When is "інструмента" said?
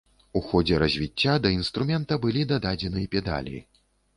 1.57-2.19